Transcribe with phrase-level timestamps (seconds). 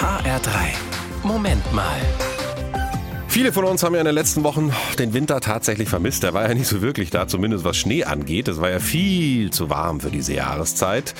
[0.00, 0.50] HR3.
[1.24, 2.00] Moment mal.
[3.28, 6.22] Viele von uns haben ja in den letzten Wochen den Winter tatsächlich vermisst.
[6.22, 8.48] Der war ja nicht so wirklich da, zumindest was Schnee angeht.
[8.48, 11.14] Es war ja viel zu warm für diese Jahreszeit.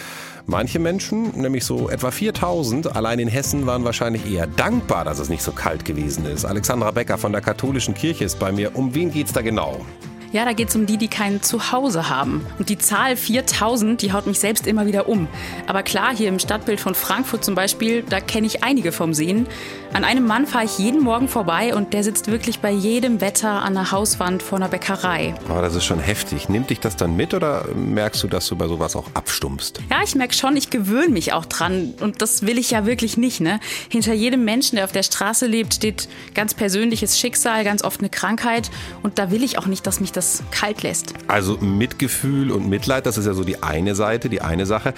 [0.46, 5.28] Manche Menschen, nämlich so etwa 4000, allein in Hessen, waren wahrscheinlich eher dankbar, dass es
[5.28, 6.46] nicht so kalt gewesen ist.
[6.46, 8.74] Alexandra Becker von der Katholischen Kirche ist bei mir.
[8.74, 9.84] Um wen geht's da genau?
[10.32, 12.46] Ja, da geht es um die, die kein Zuhause haben.
[12.60, 15.26] Und die Zahl 4000, die haut mich selbst immer wieder um.
[15.66, 19.48] Aber klar, hier im Stadtbild von Frankfurt zum Beispiel, da kenne ich einige vom Sehen.
[19.92, 23.62] An einem Mann fahre ich jeden Morgen vorbei und der sitzt wirklich bei jedem Wetter
[23.62, 25.34] an der Hauswand vor einer Bäckerei.
[25.48, 26.48] Aber das ist schon heftig.
[26.48, 29.80] Nimmt dich das dann mit oder merkst du, dass du bei sowas auch abstumpfst?
[29.90, 31.94] Ja, ich merke schon, ich gewöhne mich auch dran.
[31.98, 33.40] Und das will ich ja wirklich nicht.
[33.40, 33.58] Ne?
[33.88, 38.10] Hinter jedem Menschen, der auf der Straße lebt, steht ganz persönliches Schicksal, ganz oft eine
[38.10, 38.70] Krankheit.
[39.02, 41.14] Und da will ich auch nicht, dass mich das das kalt lässt.
[41.28, 44.92] Also Mitgefühl und Mitleid, das ist ja so die eine Seite, die eine Sache.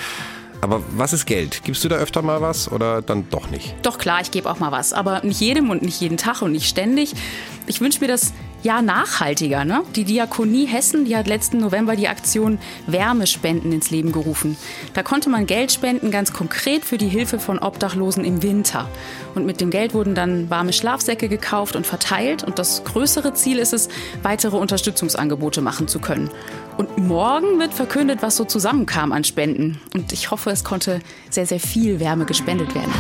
[0.60, 1.62] Aber was ist Geld?
[1.62, 3.74] Gibst du da öfter mal was oder dann doch nicht?
[3.82, 6.50] Doch klar, ich gebe auch mal was, aber nicht jedem und nicht jeden Tag und
[6.50, 7.14] nicht ständig.
[7.66, 8.32] Ich wünsche mir das
[8.62, 9.64] ja nachhaltiger.
[9.64, 9.82] Ne?
[9.96, 14.56] Die Diakonie Hessen, die hat letzten November die Aktion Wärmespenden ins Leben gerufen.
[14.94, 18.88] Da konnte man Geld spenden, ganz konkret für die Hilfe von Obdachlosen im Winter.
[19.34, 22.44] Und mit dem Geld wurden dann warme Schlafsäcke gekauft und verteilt.
[22.44, 23.88] Und das größere Ziel ist es,
[24.22, 26.30] weitere Unterstützungsangebote machen zu können.
[26.76, 29.80] Und morgen wird verkündet, was so zusammenkam an Spenden.
[29.94, 32.92] Und ich hoffe, es konnte sehr, sehr viel Wärme gespendet werden.